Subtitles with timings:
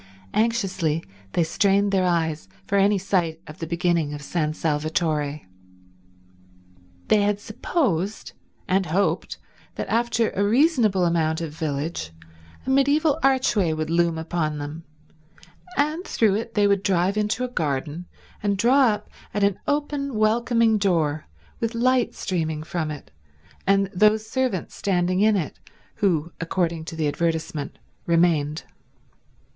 [0.33, 1.03] Anxiously
[1.33, 5.41] they strained their eyes for any sight of the beginning of San Salvatore.
[7.09, 8.31] They had supposed
[8.67, 9.37] and hoped
[9.75, 12.13] that after a reasonable amount of village
[12.65, 14.85] a mediaeval archway would loom upon them,
[15.77, 18.07] and through it they would drive into a garden
[18.41, 21.27] and draw up at an open, welcoming door,
[21.59, 23.11] with light streaming from it
[23.67, 25.59] and those servants standing in it
[25.97, 27.77] who, according to the advertisement,
[28.07, 28.63] remained.